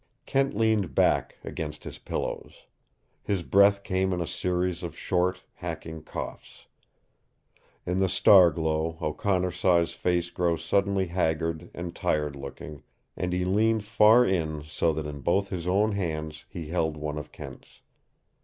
[0.25, 2.63] Kent leaned back against his pillows.
[3.21, 6.65] His breath came in a series of short, hacking coughs.
[7.85, 12.81] In the star glow O'Connor saw his face grow suddenly haggard and tired looking,
[13.15, 17.19] and he leaned far in so that in both his own hands he held one
[17.19, 17.81] of Kent's.